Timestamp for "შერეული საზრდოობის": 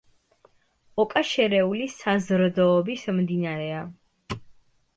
1.31-3.07